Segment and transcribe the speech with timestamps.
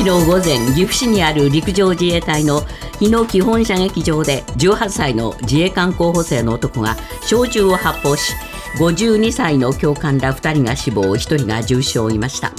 [0.00, 2.62] 昨日午前岐阜市にある陸上自衛隊の
[2.98, 8.32] 日野基本射撃場で18歳の自衛官候補生の男が小銃を発砲し
[8.78, 12.52] 52歳の教官ら2人が死亡1人が重傷を負いました。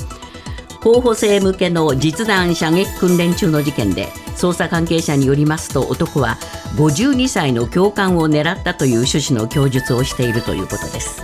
[0.84, 6.38] 候補生向けの実弾射撃訓練中の事件で捜査関係者によりますと男は
[6.76, 11.24] 52歳の教官を狙ったという趣旨の供述をしているということです。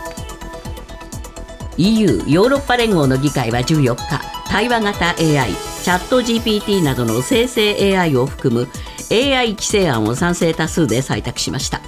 [1.78, 8.68] EU= ヨーロッパ連合の議会は14日対話型 AI チャット GPT などの生成 AI を含む
[9.10, 11.80] AI 規制案を賛成多数で採択しました。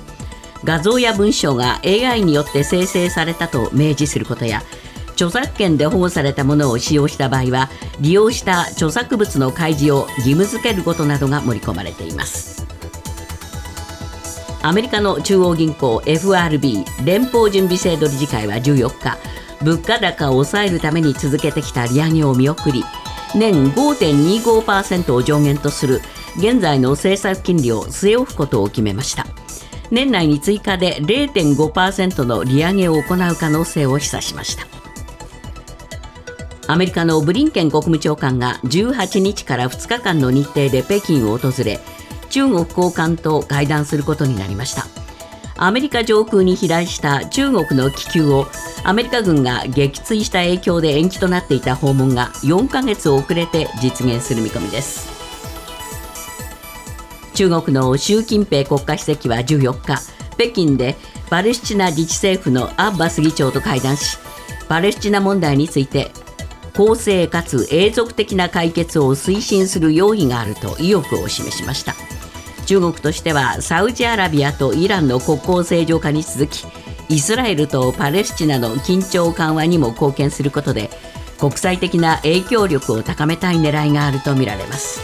[0.63, 4.63] 画像や文章が AI によって生成されたと明示することや
[5.16, 12.66] 著作権で保護されたものを使用した場合は利用した著作物の開示を義務付けることなどが盛り込まれています。
[14.62, 19.18] アメリカの中央銀行 FRB 連邦準備制度理事会は14日
[19.62, 22.85] 物価高を抑えるために続けてきた利上げを見送り
[23.36, 26.02] 年5.25%を上限とする
[26.38, 29.26] 現在の政策金利を据え置くことを決めました。
[29.91, 34.68] 年内に追加で0.5%の利上げを行う可能性を示唆しました。
[36.68, 41.80] アメリカのブリンケン国務長官が18日から2日間の日程で北京を訪れ
[42.30, 44.86] 中国高官と会談することになりました。
[45.62, 48.48] アメリカ上空に飛来した中国の気球を
[48.85, 55.10] アメリカ軍が撃墜した影響で延期となっていた訪問が4ヶ月遅れて実現する見込みです。
[57.34, 59.98] 中国の習近平国家主席は14日
[60.37, 60.96] 北京で
[61.30, 64.18] パレスチナ自治政府のアッバス議長と会談し
[64.69, 66.12] パレスチナ問題について
[66.75, 71.96] 公正かつ永続的な解決を推進する用意があると意欲を示しました。
[72.69, 76.67] 中国としてはサウジアラビアとイランの国交正常化に続き
[77.09, 80.91] イスラエルとパレスチナの緊張緩和にも貢献することで
[81.40, 85.01] 国際的な影響力を高めたい狙いがあるとみられます。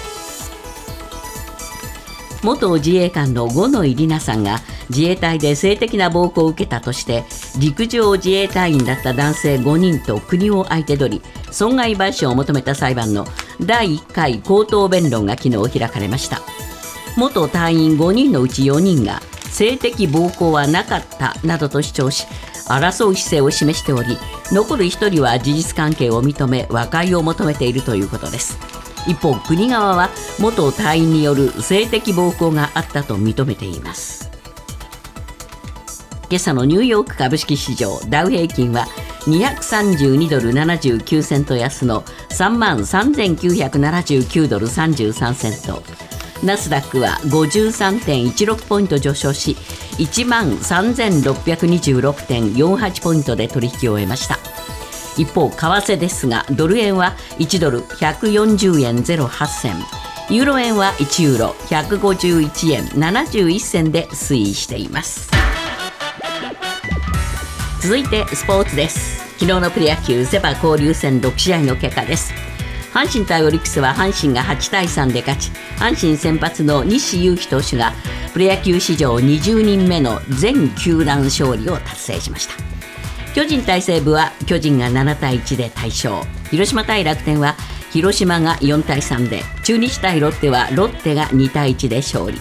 [2.43, 4.59] 元自衛官の五ノ井里奈さんが
[4.91, 7.23] 自衛隊で性的な暴行を受けたとして
[7.57, 13.25] 陸上自衛隊員だった男性5人と国を相手取り損害賠償を求めた裁判の
[13.59, 16.43] 第1回口頭弁論が昨日開かれました。
[17.17, 22.27] 元隊員5人のうち4人が性的暴行はなかったなどと主張し
[22.67, 24.17] 争う姿勢を示しており
[24.51, 28.57] 残る1人は事実関係を認め和解を求めているということです。
[29.07, 30.09] 一方国側は
[30.39, 34.31] 元隊員による性的暴行があったと認めています。
[36.29, 38.87] 今朝のニューヨーク株式市場ダウ平均は
[39.25, 46.04] 232ドル79セント安の3万3979ドル33セント。
[46.45, 49.55] ナスダックは53.16ポイント上昇し
[49.97, 54.37] 1万3626.48ポイントで取引を終えました。
[55.17, 59.75] 一方為替ですがドル円は1ドル140円08銭。
[60.29, 65.29] ユーロ円は1ユーロ151円71銭で推移しています。
[67.81, 69.23] 続いてスポーツです。
[69.33, 72.54] 昨日のプロ野球セ・パ交流戦6試合の結果です。
[72.95, 77.91] 阪神対オリックスは阪神が8対3で勝ち阪神先発の西勇輝投手が
[78.31, 82.53] プロ野球史上20人目の全球団勝利を達成しました。
[83.35, 86.25] 巨人対西武は巨人が7対1で大勝。
[86.51, 87.55] 広島対楽天は
[87.91, 92.39] 広島が4対3で中日対ロッテはロッテが2対1で勝利。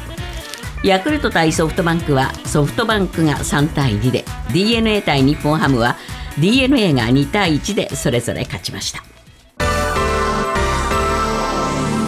[0.84, 5.96] ヤクルト対ソフトバンクはソフトバンクが3対2で d n a 対日本ハムは
[6.38, 9.13] d n a が2対1でそれぞれ勝ちました。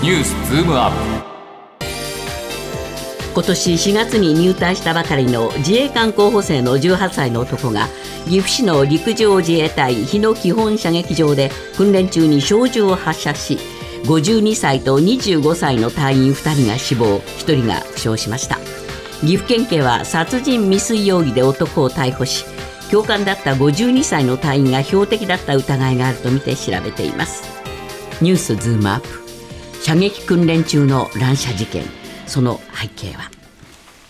[0.07, 1.85] ニュースズームアップ。
[3.35, 7.89] 今年4月に入隊したばかりの自衛官候補生の18歳の男が
[8.27, 13.59] 岐阜市の陸上自衛隊日野基本射撃場で訓練中に小銃を発射し
[14.05, 18.59] 52歳と25歳の隊員2人が死亡1人が負傷しました。
[19.23, 22.45] 岐阜県警は殺人未遂容疑で男を逮捕し
[22.93, 27.43] 教官だった52歳の隊員が標的だった疑いがあるとみて調べています。
[28.21, 29.26] ニュースズームアップ。
[29.87, 31.85] 射撃訓練中の乱射事件。
[32.27, 33.31] その背景は？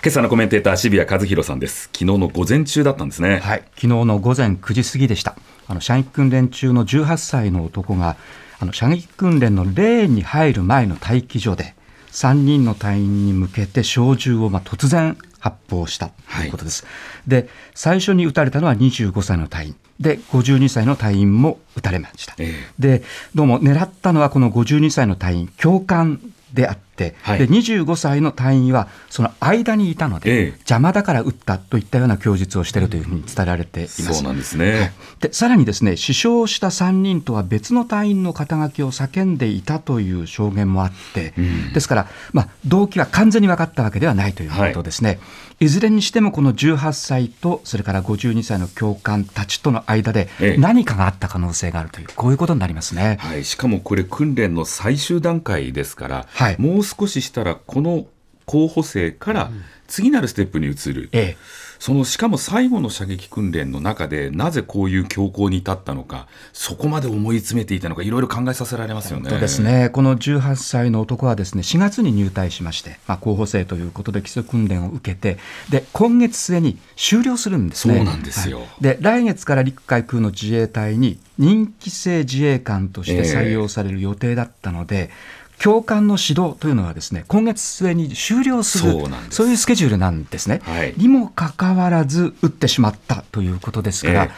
[0.03, 1.91] 今朝のコメンテーター渋谷和弘さんです。
[1.93, 3.41] 昨日の午前中だったんですね。
[3.41, 3.59] はい。
[3.75, 5.37] 昨日の午前9時過ぎでした。
[5.69, 8.17] あの射撃訓練中の18歳の男が
[8.59, 11.75] あの射撃訓練のレーンに入る前の待機所で
[12.11, 16.91] 3人の隊員に向けて小銃をまあ突然発砲したということです、は
[17.27, 23.03] い、で最初に撃たれたのは25歳の隊員で52歳の隊員も撃たれました、えー、で
[23.35, 26.21] どうも狙ったのはこの52歳の隊員教官
[26.53, 26.79] であっ、
[27.23, 27.39] はい。
[27.39, 30.47] で25歳の隊員はその間にいたので、ええ。
[30.59, 34.15] 邪魔だから撃ったといったような供述をしているというふうに伝えられています。
[34.15, 34.93] そうなんですね。
[35.21, 41.73] でさらにですね死傷した3人とは別の隊員の肩書きを叫んでいたという証言もあって、うん。
[41.73, 45.19] ですから、まあ、動機は完全に分かったわけではないということですね、
[45.61, 50.57] い、ずれにしてもこの18歳とそれから52歳の教官たちとの間でええ。
[50.59, 53.19] 何かがあった可能性があるというこういうことになりますね。
[53.21, 56.57] はい、しかもこれ訓練の最終段階ですから、はい。
[56.59, 58.07] もう少ししたらこの
[58.47, 59.51] 候補生から
[59.89, 61.37] 次なるステップに移る、ええ。
[61.79, 69.31] そのしかも最後の射撃訓練の中でなぜこういう強行に至ったのかそこまで思い詰めていたのかいろいろ考えさせられますよね。
[69.31, 69.91] そうですね。
[69.91, 75.39] この18歳の男はですね4月に入隊しまして、まあ、候補生ということで基礎訓練を受けて
[75.71, 77.97] で今月末に終了するんですね。
[77.97, 78.61] そうなんですよ。
[78.61, 78.69] はい。
[78.81, 85.11] で来月から陸海空の自衛隊に任期制自衛官として採用される予定だったので、
[85.59, 88.93] 教官の指導というのはですね今月末に終了する
[89.31, 90.61] そういうスケジュールなんですね。
[90.65, 90.95] はい。
[90.97, 94.31] にもかかわらず撃ってしまったということですから、え。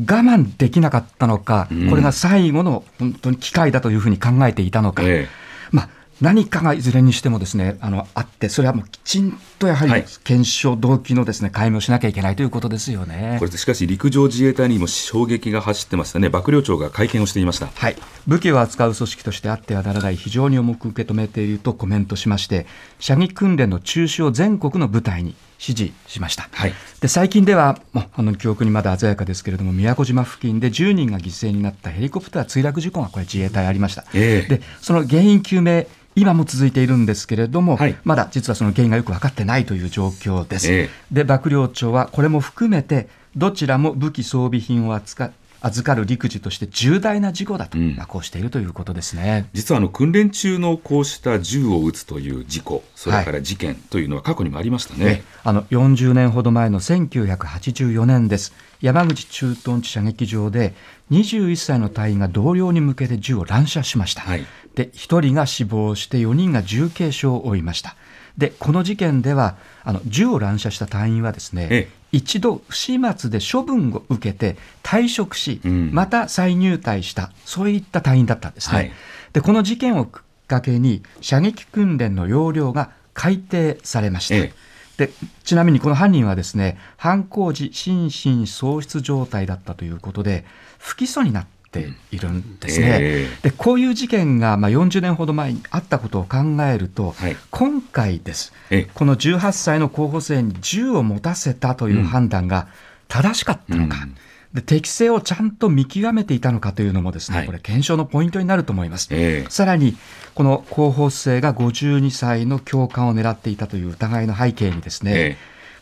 [0.00, 1.90] 我慢できなかったのか、うん。
[1.90, 5.28] これが最後の本当に機会だというふうに考えていたのか、ええ。
[5.70, 5.88] まあ、
[6.20, 13.44] 何かがいずれにしてもですねあのあって、それはもうきちんとやはりはい検証、動機のですね解明をしなきゃいけないということですよねこ。
[13.44, 17.66] れしかし陸上自衛隊にも衝撃が走ってましたね幕僚長が会見をしていました。
[17.66, 17.96] はい、
[18.26, 22.66] 武器を扱う組織としてあってはならない非常に重く受け止めているとコメントしまして
[22.98, 26.48] 射撃訓練の中止を全国の部隊に指示しました。
[26.52, 34.04] はいで最近では、もうあの記憶にまだ鮮やかですけれども、宮古島付近で10人が犠牲になったヘリコプター墜落事故がこれ、自衛隊ありました。
[34.14, 40.72] ええでその原因究明、今も続いているんですけれども、はいまだ実はその原因がよく分かってないという状況です。
[40.72, 45.26] ええで幕僚長はこれも含めて、どちらも武器装備品を扱
[45.66, 47.96] 預かる陸自として重大な事故だと、うん。
[47.96, 49.48] まあこうしているということですね。
[49.52, 55.04] 実はあの訓練中のこうした銃を撃つという事故それから事件というのは過去にもありましたね。
[55.04, 58.54] ねあの40年ほど前の1984年です。
[58.80, 60.74] 山口駐屯地射撃場で
[61.10, 64.46] 21歳の隊員が同僚に向けて銃を乱射しました、はい。
[64.74, 67.96] で1人が死亡して4人が重軽傷を負いました。
[68.36, 75.90] でこの事件ではあの銃を乱射した隊員はですね、ええ一度不始末で処分を受けて退職し、うん。
[75.92, 78.92] また再入隊したそういった隊員だったんですね、はい。
[79.34, 84.52] でこの事件をきっかけに射撃訓練の要領が改定されました、え
[84.96, 85.10] で
[85.44, 90.46] ちなみにこの犯人はですね犯行時心神喪失状態だったということで
[90.78, 97.36] 不起訴になっているんですね、えでこういう事件がまあ40年ほど前にあったことを考えると、はい。
[97.50, 98.52] 今回です。
[98.70, 98.90] ええ。
[98.94, 102.68] この18歳の候補生に銃を持たせたという判断が
[103.08, 104.16] 正しかったのか、うん。
[104.54, 107.46] で適性をちゃんと見極めていたのかというのもですね、はい。
[107.46, 109.08] これ検証のポイントになると思います。
[109.10, 109.50] ええ。
[109.50, 109.96] さらに
[110.34, 115.36] この候補生が52歳の教官を狙っていたという疑いの背景にですね、え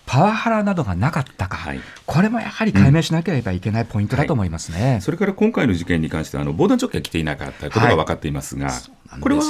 [0.06, 1.80] パワハラなどがなかったか、はい。
[2.06, 4.98] これもやはり解明しなければいけないポイントだと思いますね。
[5.02, 7.70] それから今回の事件に関してはあの防弾チョッキは着ていなかった。
[7.70, 8.94] ことが分かっていますが、なんですね。
[9.20, 9.42] これは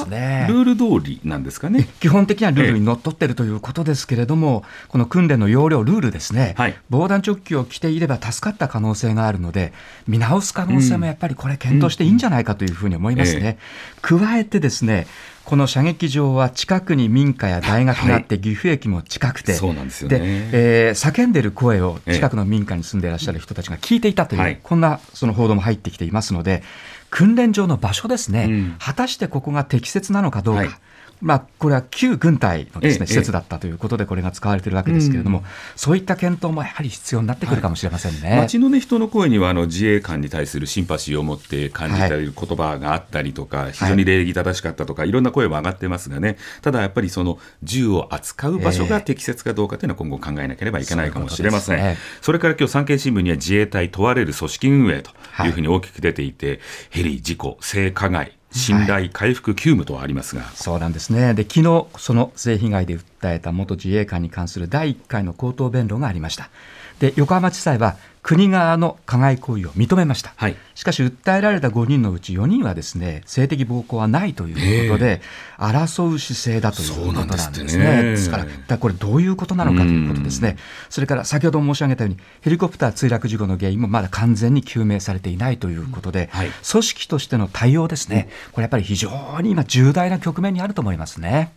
[0.49, 1.89] ルール通りなんですかね？
[2.01, 6.77] 基本的にはルールにのっとっているということですけれども、この訓練の要領、ルールですね、はい。
[6.91, 9.73] 防弾チョッキを着ていれば助かった可能性があるので、
[10.07, 13.59] 見直す可能性もやっぱりこれ、検討していいんじゃないかというふうに思いますね。
[14.03, 15.07] 加えてですね、
[15.45, 20.19] この射撃場は近くに民家や大学があって、岐阜駅も近くて、そうなんですよね。
[20.19, 26.63] でえー叫んでる声を近くの民家に住んでいらっしゃる人たちが聞いていたという、はいこんなその報道も入ってきていますので、
[27.11, 28.77] 訓練場の場所ですね、うん。
[28.79, 30.81] 果たしてここが適切なのかどうか。
[31.15, 35.45] はいまあ、これは旧軍隊のです、ね、ええ施設だったということで、これが使われているわけですけれども、うん。
[35.77, 38.37] そういった検討もやはり必要になってくるかもしれませんね。
[38.37, 51.79] 街の、ね、人の声にはあの自衛官に対するシンパシーを持って感じたり言葉があったりとか、非常に礼儀正しかったとか、いろんな声も上がってますがね、ただやっぱりその銃を扱う場所が適切かどうかというのは今後考えなければいけないかもしれません。
[51.79, 51.99] そういうね。
[52.21, 55.11] それから今日産経新聞には自衛隊問われる組織運営と
[55.45, 61.35] いうふうに大きく出ていて、ヘリ事故、性加害、信頼回復急務とはありますが、そうなんですね。
[61.35, 63.03] で、昨日、その性被害で訴
[63.33, 66.51] えた元自衛官に関する第1回の口頭弁論がありました。
[66.99, 70.33] で、横浜地裁は国側の加害行為を認めました。
[70.37, 75.21] はいしかし、訴えられた5人のうち4人はですね、性的暴行はないということで、
[75.57, 78.03] 争う姿勢だということなんですね。
[78.03, 80.57] ねですから、だからこれどういうことなのかということですね。
[80.91, 91.53] それから先ほど申し上げたように、ヘリコプター墜落事故の原因もまだ完全に究明されていないということで、はい組織としての対応ですね、これやっぱり非常に今、重大な局面にあると思いますね。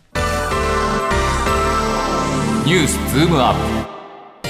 [2.68, 3.54] ニュースズームアッ
[4.42, 4.48] プ。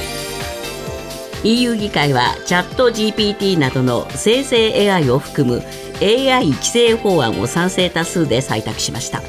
[1.46, 5.62] EU 議会はチャット GPT などの生成 AI を含む
[6.02, 9.22] AI 規制法案を賛成多数で採択しました。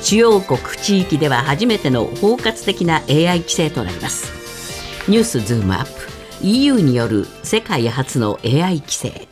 [0.00, 4.32] 主要国地域では初めての包括的な AI 規制となります。
[5.10, 5.90] ニュースズームアップ。
[6.40, 9.28] EU による世界初の AI 規制。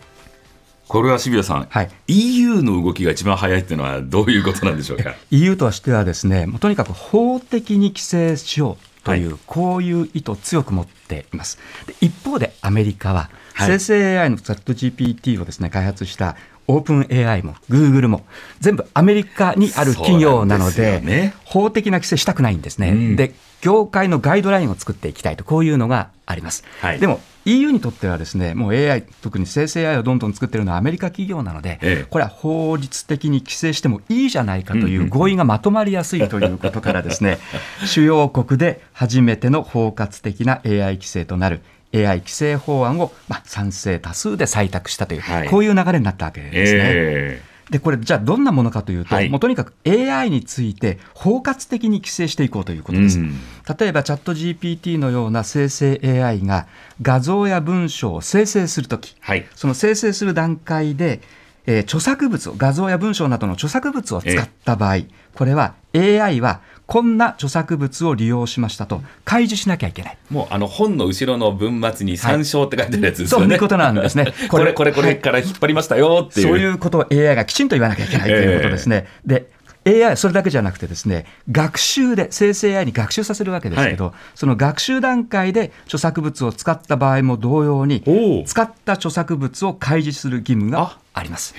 [0.95, 1.91] これは渋谷さん、はい。
[2.07, 5.17] EU の動きが一番早いっていうのはどういうことなんでしょうか？
[5.33, 11.59] EU としてはですねもうとにかく法的に規制しようという、はこういう意図を強く持っています。
[11.89, 13.71] で一方でアメリカは、はい。
[13.73, 16.37] 生成 AI のチャット GPT をですね開発した
[16.69, 18.25] オープン AI も Google も
[18.61, 21.35] 全部アメリカにある企業なのでね。
[21.45, 23.17] 法的な規制したくないんですね、うん。
[23.17, 27.01] で業界のガイドラインを作っていきたいとこういうのがあります、はい。
[27.01, 32.05] でも EU にとってはですねもう AI 特に生成 AI をどんどん作っているのはアメリカ企業なので、ええ。
[32.05, 37.39] これは法律的に規制してもいいじゃないかという合意がまとまりやすいということからですね、
[37.87, 41.63] 主要国で初めての包括的な AI 規制となる
[41.95, 45.49] AI 規制法案を、まあ、賛成多数で採択したという、はい。
[45.49, 46.81] こういう流れになったわけですね。
[46.83, 49.29] えでこれじゃあどんなものかというと、はい。
[49.29, 53.19] もうとにかく AI について包括的に規制していこうということです。
[53.19, 53.35] うん。
[53.79, 56.67] 例えばチャット GPT のような生成 AI が
[57.01, 59.47] 画像や文章を生成するとき、はい。
[59.55, 61.21] その生成する段階で、
[61.67, 65.05] えー著作物を画像や文章などの著作物を使った場合、
[65.35, 70.19] これは AI はこんな著作物を利用しましたと開示しなきゃいけない。
[70.31, 73.45] もうあの本の後ろの文末に参照って書いてるやつですよね。
[73.47, 74.33] そういうことなんですね。
[74.51, 76.49] これこれこれから引っ張りましたよっていう。
[76.49, 79.07] そういうことを AI がきちんと言わなきゃいけないということですね。
[79.25, 79.51] で
[79.87, 91.23] AI、それだけじゃなくてですね、学習で、生成 AI に学習させるわけですけど、その学習段階で著作物を使った場合も同様に使った著作物を開示する義務があ。
[91.23, 91.55] ります。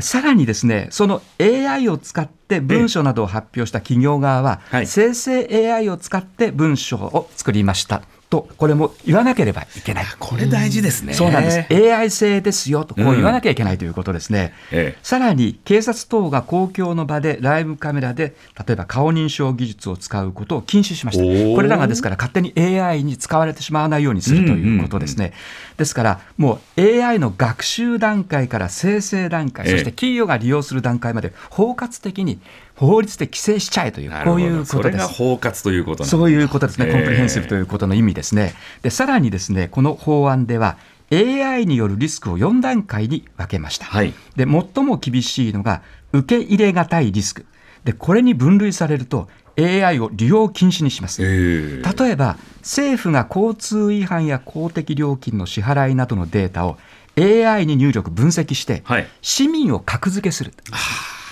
[0.00, 4.86] さらにですね、その AI を使って文章などを発表した企業側は、はい。
[4.86, 8.02] 生成 AI を使って文章を作りました
[8.32, 10.06] と、これも言わなければいけない。
[10.18, 11.12] これ大事ですね。
[11.12, 11.94] そうなんです。
[11.94, 14.54] AI 製ですよとこう言わなきゃいけないということですね。
[14.70, 18.34] ええさらに警察等が公共の場でライブカメラで
[18.66, 21.24] 例えば顔認証技術を使うことを禁止しました。
[21.54, 25.34] これらがですから勝手に AI に使われてしまわないようにするということですね。
[25.76, 32.40] ですからもう AI の学習段階から生成段階、ええそして企業が利用する段階まで包括的に
[32.76, 34.98] 法律で規制しちゃえというこういうことです。
[34.98, 38.54] が包括ということそういうことですね、ええコンプリヘンシブということの意味ですね。
[38.82, 40.76] でさらにですね、この法案では、
[41.12, 43.84] AI によるリスクを4段階に分けました。
[43.84, 47.46] はいで最も厳しいのが、受け入れがたいリスク。
[47.84, 51.22] でこれに分類されると、AI を利用禁止にします。
[51.22, 56.78] ええ例えば、政府が交通違反や公的料金の支払いなどのデータを
[57.18, 60.52] AI に入力、分析して、はい市民を格付けする。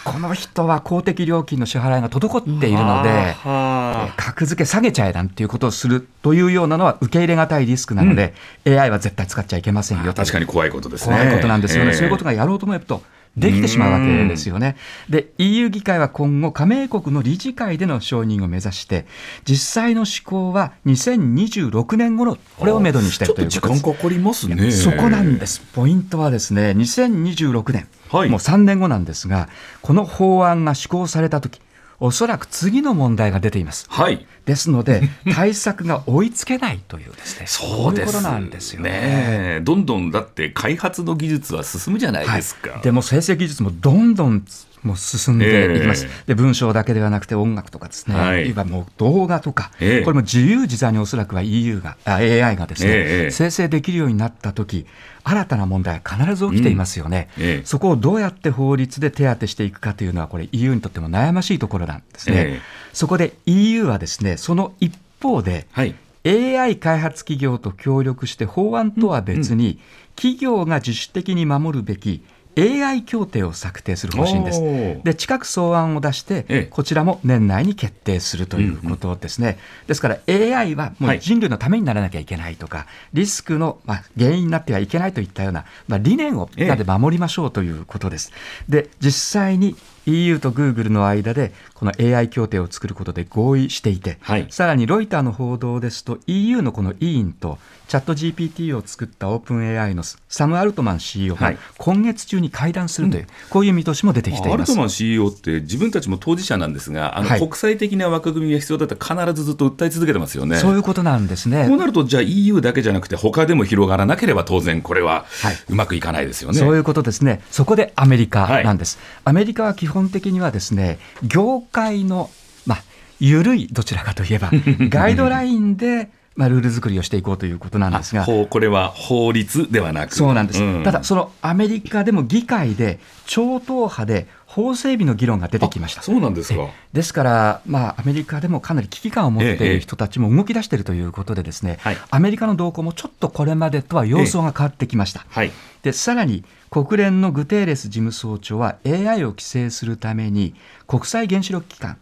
[0.05, 3.11] この人は公的料金の支払いが滞っているので、
[3.43, 8.35] は格付け下げちゃえなんていうことをするというようなのは受け入れがたいリスクなので、
[8.67, 11.17] AI は絶対使っちゃいけませんよあ確かに怖いことですね。
[11.17, 11.97] 怖いことなんですよね、ええ。
[11.97, 13.03] そういうことがやろうと思えばと
[13.37, 14.77] できてしまうわけですよね。
[15.09, 19.07] で EU 議会は今後加盟国の理事会での承認を目指して
[19.45, 24.71] 実際の施行は2026年頃これをめどにしているということですちょっと時間かかりますね。
[24.71, 25.61] そこなんです。
[25.61, 29.49] ポイントはですね、2026年、はいもう3年後なんですが、
[29.83, 31.61] この法案が施行されたとき、
[32.01, 33.87] おそらく次の問題が出ています。
[33.91, 34.27] はい。
[34.47, 35.03] ですので、
[35.33, 38.91] 対策が追いつけないというですね、そうですいことなんですよね。
[38.91, 39.61] ね。
[39.63, 42.71] どんどんだって開発の技術は進むじゃないですか。
[42.71, 44.45] はい、でも生成技術もどんどん
[44.83, 46.25] もう進んでいきます、ええ。
[46.29, 48.47] で文章だけではなくて音楽とかですね、はい。
[48.47, 50.03] いわばもう動画とか、ええ。
[50.03, 54.87] これも自由自在におそらくは EU があ AI がですね、ええ生成できるようになったとき
[55.23, 57.63] 新たな問題は必ず起きていますよね、うんええ。
[57.65, 62.61] そこをどうやって法律で手当てしていくかというのはこれ EU にとっても悩ましいところなんですね、ええ。
[62.93, 65.95] そこで EU はですねその一方で、はい。
[66.23, 69.81] AI 開発企業と協力して法案とは別に、
[70.17, 72.23] 企業が自主的に守るべき
[72.61, 74.61] AI 協定を策定する方針です。
[75.05, 79.59] で近く草案を出して、ええこちらも年内に決定するということですね。
[79.87, 88.33] ですから AI はもはいう人類のためにならなきゃいけないとか、リスクの、まあ、原因になってはいけないといったような、まあ、理念をみんなで守りましょうということです。
[88.69, 89.77] で実際に
[90.07, 104.55] EU と Google の間でこの AI 協定を作ることで合意していて、はいさらにロイターの報道ですと EU のこの委員とチャット GPT を作ったオープン AI のサム・アルトマン CEO がはい今月中に会談するという、こういう見通しも出てきています。
[104.55, 110.57] アルトマン CEO って自分たちも当事者なんですが、あのはい国際的な枠組みが必要だったら必ずずっと訴え続けてますよね。
[110.57, 111.67] そういうことなんですね。
[111.67, 116.59] こうなると、じゃあ EU だけじゃなくて、他でも広がらなければ当然、これははいうまくいかないですよね。
[116.59, 117.43] そういうことですね。
[117.51, 118.99] そこでアメリカなんです。
[119.25, 122.31] アメリカは基本的にはですね、業界の、
[122.67, 122.83] まあ、
[123.21, 124.51] 緩いどちらかといえば、
[124.89, 130.15] ガイドラインで、まあ、ルール作りをしていこうということなんですが、これは法律ではなく。
[130.15, 136.03] そうなんです、んただ、そのアメリカでも議会で超党派で法整備の議論が出てきました。
[136.03, 136.69] そうなんですか。
[136.93, 145.27] ですから、まあ、アメリカでもかなり危機感を持っていええる人たちも動き出しているということで、ですね、はいアメリカの動向もちょっとこれまでとは様相が変わってきました。
[145.29, 145.53] はい。
[145.83, 150.55] でさらに国連のグテーレス事務総長は AI を規制するために
[150.87, 151.99] 国際原子力機関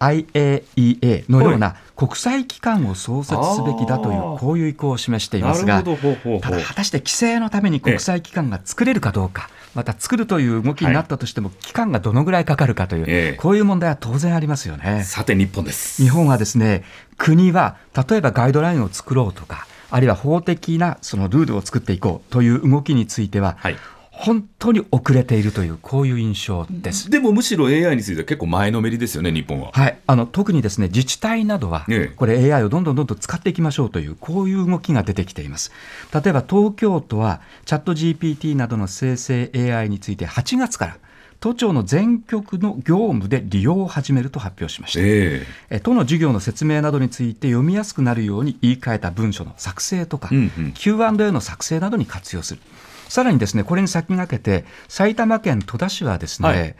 [0.00, 13.38] IAEA のような国際機関を創設すべきだというこういう意向を示していますがただ果たして規制のために国際機関が作れるかどうかまた作るという動きになったとしても期間がどのぐらいかかるかという、ええ。
[13.38, 15.02] こういう問題は当然ありますよね。
[15.04, 16.02] さて日本です。
[16.02, 16.84] 日本はですね
[17.16, 17.76] 国は
[18.08, 23.76] 例えばガイドラインを作ろうとかあるいは法的なそのルールを作っていこうという動きについては、はい。
[24.14, 27.10] 本当に遅れているというこういう印象です。
[27.10, 29.70] でもむしろ AI については結構前のめりですよね日本は。
[29.72, 35.72] はい、あの特にですね自治体などは、ええこれ AI をどんどんどんどん使っていきましょうというこういう動きが出てきています
[36.14, 40.96] 例えば東京都はチャット GPT などの生成 AI について8月から
[41.42, 45.80] 都庁の全局の業務で利用を始めると発表しました、ええ。
[45.80, 50.72] 都の授業の説明などについて読みやすくなるように言い換えた文書の作成とか、うんうん。
[50.72, 52.60] Q&A の作成などに活用する。
[53.08, 56.58] さらにですね、これに先駆けて、埼玉県戸田市はですね、はい。
[56.58, 56.74] えー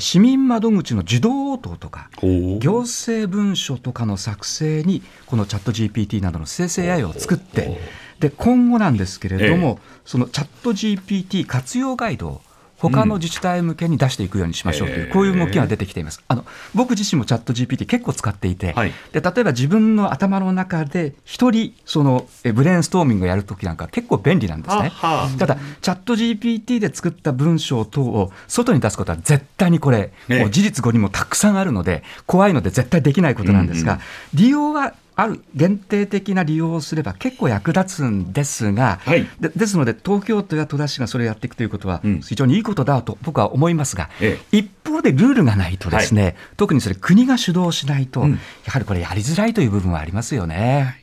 [0.00, 7.78] 市民窓口の自動応答とか、行政文書とかの作成に、このチャット GPT などの生成 AI を作って、
[8.18, 12.40] で今後なんですけれども、そのチャット GPT 活用ガイドを
[12.78, 16.22] 他の自治体向けに出していくようにしましょうという、ええこういう動きが出てきています。
[16.28, 18.92] あの僕自身もチャット GPT 結構使っていて、はい。
[19.12, 24.92] で例えば自分の頭の中で一人そのえブレインストーミングをやるときなんか結構便利なんですね。
[25.38, 30.40] ただチャット GPT で作った文章等を外に出すことは絶対にこれ、ええ。
[30.40, 34.00] もう事実誤にもたくさんあるので怖いので絶対できないことなんですが、うん。
[34.34, 39.26] 利用はある限定的な利用をすれば結構役立つんですが、はい。
[39.40, 42.20] でですので東京都や戸田市がそれをやっていくということはうん。
[42.20, 48.32] 非常にいいことだと僕は思いますが、え一方でルールがないとですね、特にそれ国が主導しないと、うん。
[48.32, 51.02] やはりこれやりづらいという部分はありますよね。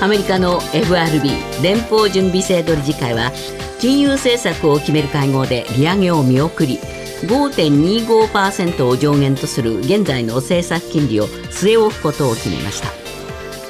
[0.00, 1.30] アメリカの FRB
[1.62, 3.32] 連邦準備制度理事会は
[3.80, 6.78] 金融政策を決める会合で利上げを見送り
[7.22, 12.88] 5.25%を上限とする現在の政策金利を据え置くことを決めました。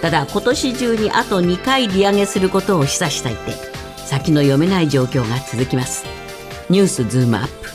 [0.01, 3.53] ただ今年中にあと2回利上げすることを示唆していて
[4.07, 6.05] 先の読めない状況が続きます。
[6.71, 7.69] ニュースズームアップ。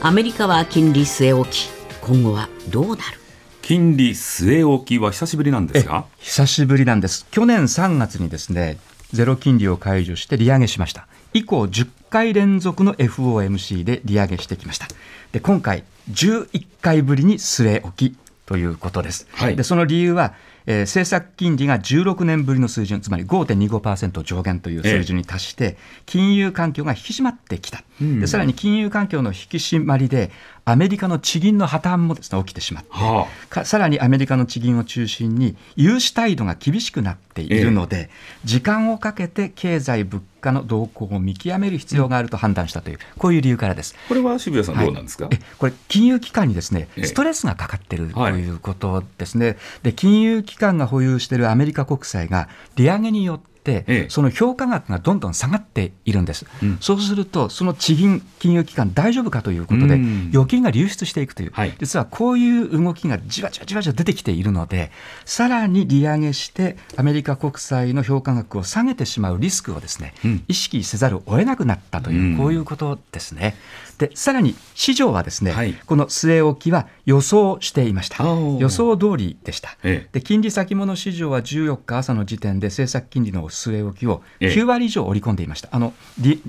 [0.00, 1.70] アメリカは金利据え置き。
[2.00, 3.20] 今後はどうなる？
[3.62, 7.26] 金利据え置きは久しぶりなんですか久しぶりなんです。
[7.30, 8.78] 去年3月にですね、
[9.12, 11.06] ゼロ金利を解除して利上げしました。
[11.34, 14.86] 以降10回連続の FOMC で利上げしてきました。
[15.32, 19.28] で、今回11回ぶりに据え置きということです。
[19.32, 20.34] はいで、その理由は、
[20.70, 27.82] えー政策金利が16年ぶりの水準、つまり5.25%上限という水準に達して、金融環境が引き締まってきた。
[28.00, 28.20] うん。
[28.20, 30.30] でさらに金融環境の引き締まりで、
[30.64, 38.10] アメリカの地銀の破綻もですね、起きてしまって、はかさらにアメリカの地銀を中心に融資態度が厳しくなっているので、
[38.44, 43.96] 時間をかけて経済物価の動向を見極める必要があると判断したという、こういう理由からです。
[44.08, 47.06] これは渋谷さんどうなんですか、えこれ、金融機関にですねええ。
[47.06, 48.34] ストレスがかかっているとはい。
[48.34, 54.06] いうことですね、で金融機関が保有しているアメリカ国債が利上げによって、ええ。
[54.08, 56.78] その評価額がどんどん下がっているんです、うん。
[56.80, 61.74] そうすると、その地銀、金融機関、大丈夫かということでうん、預金が流出していくという、はい。
[61.78, 64.90] 実はこういう動きがじわじわじわじわ出てきているので、
[65.24, 70.44] さらに利上げして、アメリカ国債の評価額を下げてしまうリスクをですね、うん。
[70.48, 72.36] 意識せざるを得なくなったという、うん。
[72.36, 73.56] こういうことですね。
[74.00, 75.74] でさらに市場はですね、はい。
[75.74, 78.24] この据え置きは予想していました。
[78.58, 80.08] 予想通りでした、ええ。
[80.12, 84.54] で金利先物市場は14日朝の時点で政策金利の据え置きをええ。
[84.54, 86.42] 9割以上織り込んでいました、あの利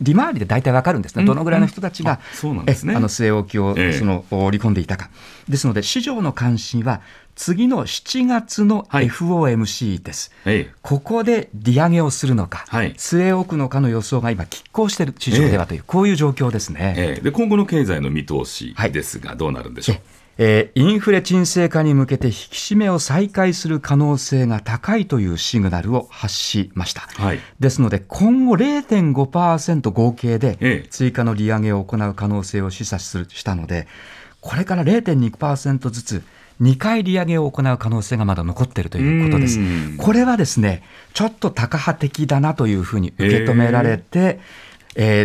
[0.00, 1.26] 利回りで大体わかるんですね、うん。
[1.26, 2.92] どのぐらいの人たちが、うなんですね。
[2.92, 3.92] えあの据え置きをええ。
[3.92, 5.10] その織り込んでいたか、
[5.48, 7.00] ですので市場の関心は
[7.34, 9.08] 次の7月のはい。
[9.08, 10.32] FOMC です。
[10.46, 10.74] ええ。
[10.82, 12.92] ここで利上げをするのか、はい。
[12.94, 16.94] 据え置くのかの予想が今、拮抗している市場ではという、こういう状況ですね。
[16.96, 17.20] ええ。
[17.20, 22.36] で今後の経済の見通しですが、どうなるんでしょう、えーインフレ沈静化に向けて引き
[22.74, 27.02] 締めを再開する可能性が高いというシグナルを発しました。
[27.02, 33.86] はいですので、今後0.5%合計でええ追加の利上げを行う可能性を示唆するしたので、
[34.40, 36.22] これから0.2%ずつ
[36.60, 39.96] 2回利上げを行う可能性がまだ残っているということですうん。
[39.96, 44.73] これはですね、ちょっとタカ派的だなというふうに受け止められて、えー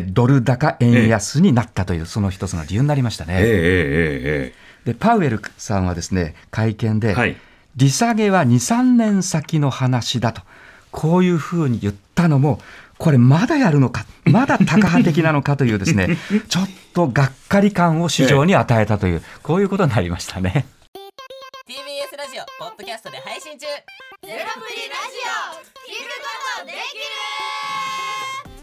[0.08, 3.36] ドル高円安になったという、その一つの理由になりましたね。
[3.36, 7.36] えええええでパウエルさんはですね会見で、はい
[7.76, 10.42] 利下げは2、3年先の話だと、
[10.92, 12.60] こういうふうに言ったのも、
[12.98, 16.18] これまだやるのか、まだタカ派的なのかというですね、
[16.50, 20.66] ちょっとがっかり感を市場に与えたという、こういうことになりましたね。
[21.68, 24.50] TBS ラジオポッドキャストで配信中ゼロプリラジオ
[25.56, 26.30] 聞くこ
[26.60, 27.69] とできる